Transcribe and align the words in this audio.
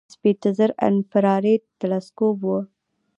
د 0.05 0.05
سپیتزر 0.15 0.69
انفراریډ 0.87 1.61
تلسکوپ 1.79 2.37
و. 2.43 2.47